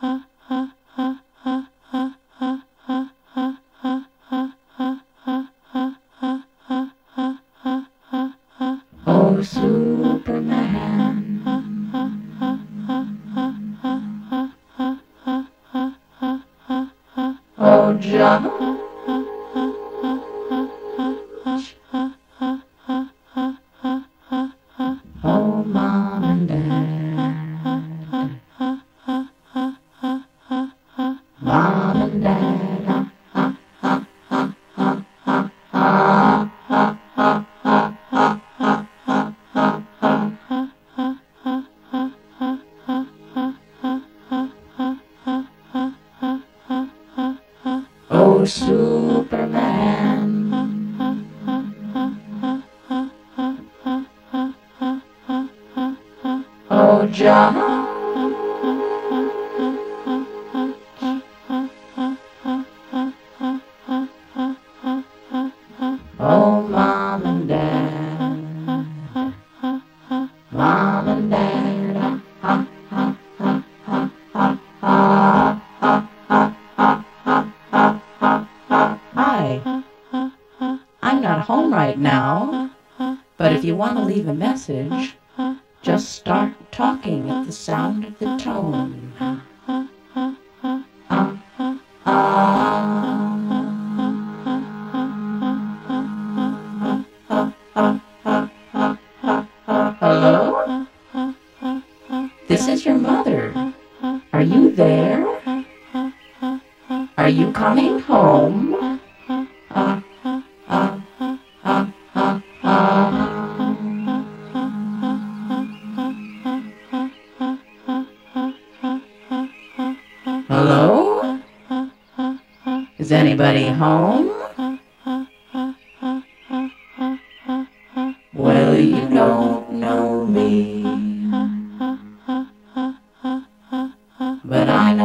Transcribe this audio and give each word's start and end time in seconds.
Huh. 0.00 0.27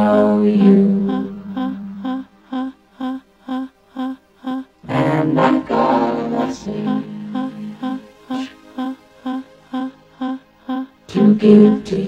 know 0.04 0.42
you. 0.42 0.70
And 4.86 5.40
I 5.40 5.58
gotta 5.60 6.54
see 6.54 6.84
to 11.12 11.34
give 11.36 11.84
to 11.84 11.96
you. 12.00 12.03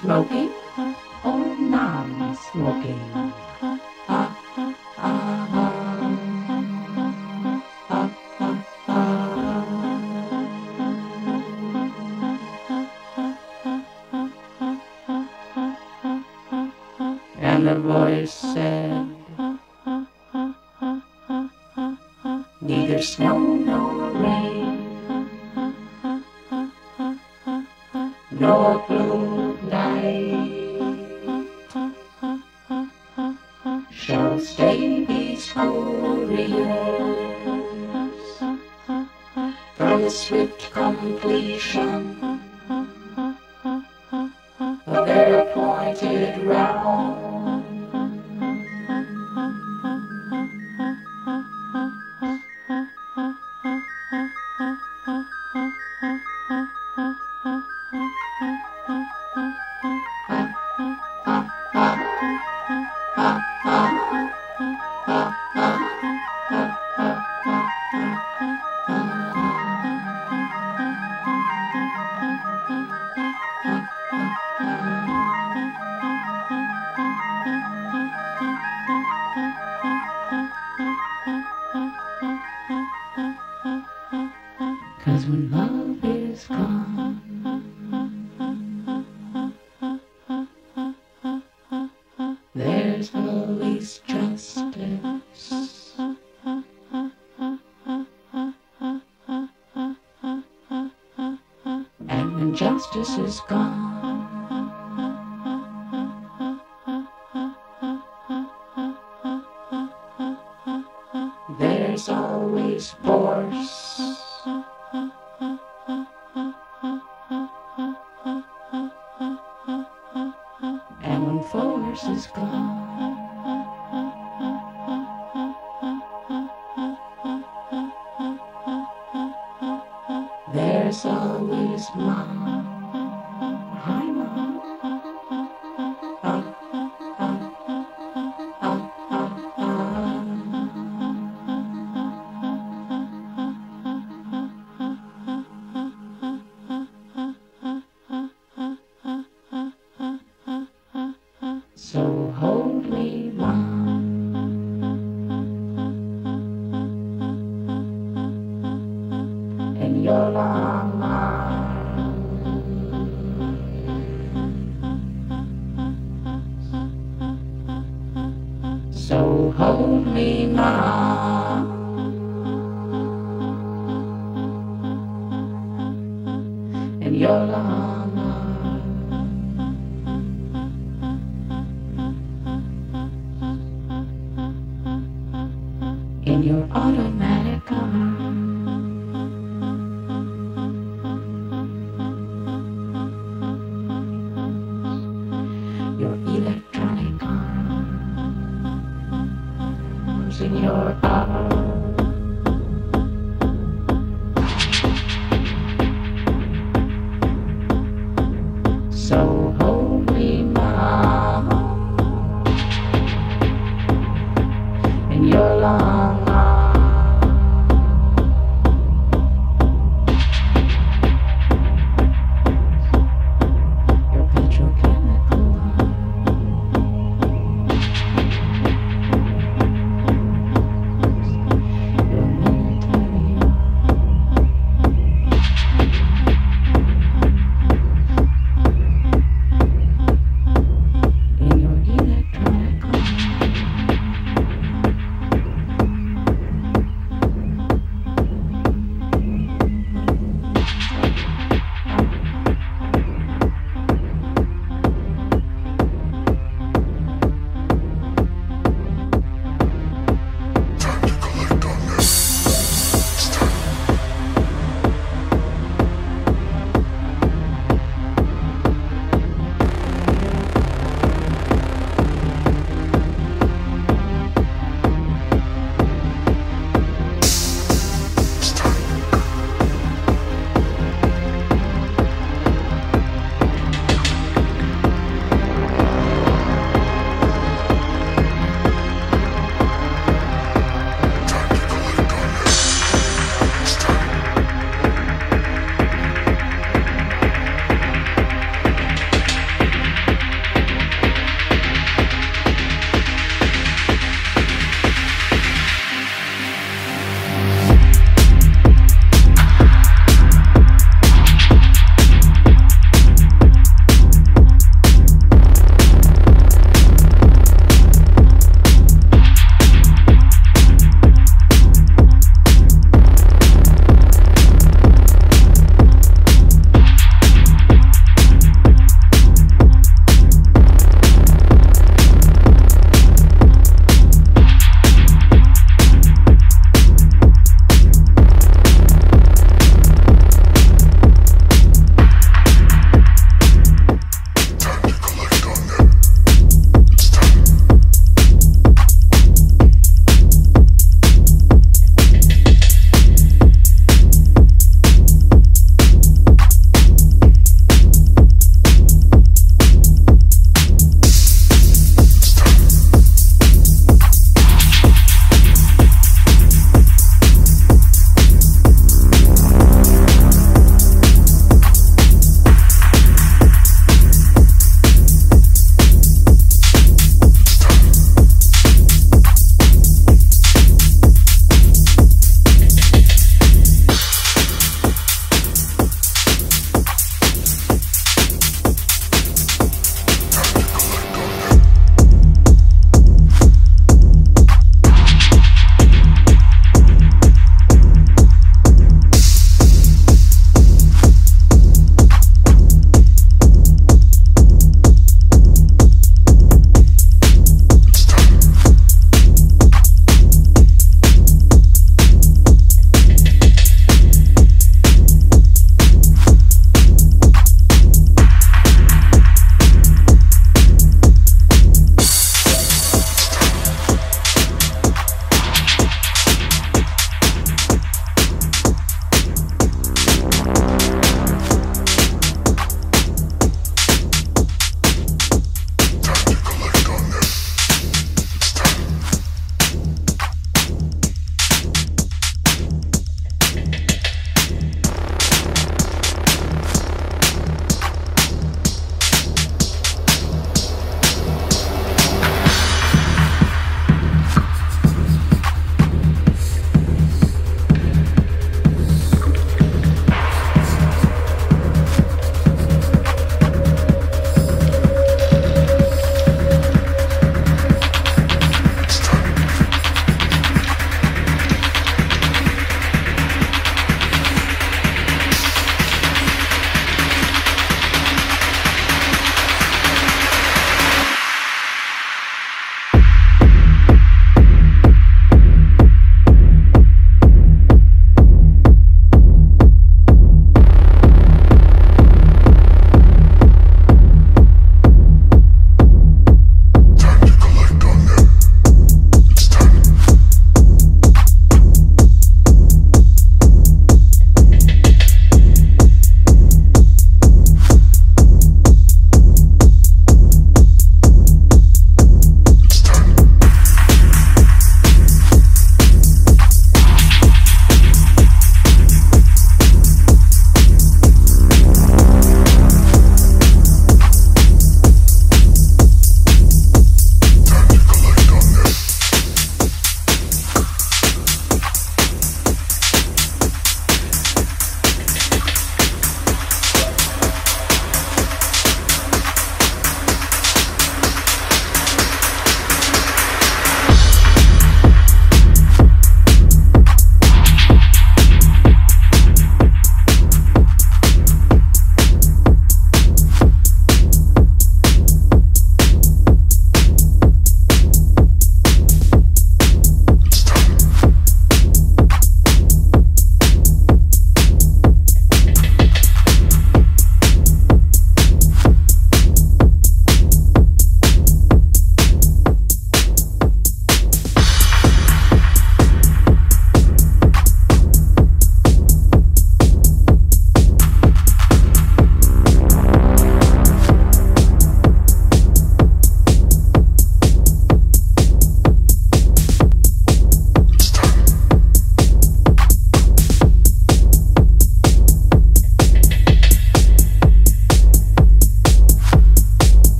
smoking? 0.00 0.50
Huh? 0.74 0.94
Oh, 1.24 1.56
non-smoking. 1.58 3.19